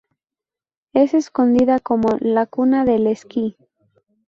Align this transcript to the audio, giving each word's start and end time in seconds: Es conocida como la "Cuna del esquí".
Es 0.93 1.29
conocida 1.29 1.79
como 1.79 2.17
la 2.21 2.47
"Cuna 2.47 2.85
del 2.85 3.05
esquí". 3.05 3.55